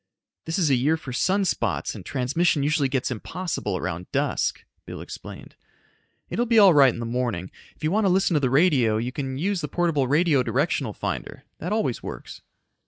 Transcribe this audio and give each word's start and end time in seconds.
"This 0.45 0.57
is 0.57 0.71
a 0.71 0.75
year 0.75 0.97
for 0.97 1.13
sun 1.13 1.45
spots, 1.45 1.93
and 1.93 2.03
transmission 2.03 2.63
usually 2.63 2.89
gets 2.89 3.11
impossible 3.11 3.77
around 3.77 4.11
dusk," 4.11 4.65
Bill 4.87 4.99
explained. 4.99 5.53
"It 6.27 6.39
will 6.39 6.47
be 6.47 6.57
all 6.57 6.73
right 6.73 6.91
in 6.91 6.99
the 6.99 7.05
morning. 7.05 7.51
If 7.75 7.83
you 7.83 7.91
want 7.91 8.05
to 8.05 8.09
listen 8.11 8.33
to 8.33 8.39
the 8.39 8.49
radio, 8.49 8.97
you 8.97 9.11
can 9.11 9.37
use 9.37 9.61
the 9.61 9.67
portable 9.67 10.07
radio 10.07 10.41
directional 10.41 10.93
finder. 10.93 11.43
That 11.59 11.71
always 11.71 12.01
works." 12.01 12.41